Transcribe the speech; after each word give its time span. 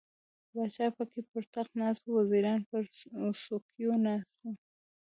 پاچا 0.51 0.87
پکې 0.95 1.21
پر 1.29 1.43
تخت 1.53 1.71
ناست 1.79 2.03
و، 2.05 2.11
وزیران 2.19 2.59
پر 2.69 2.83
څوکیو 3.43 3.93
ناست 4.05 4.31
وو. 4.41 4.51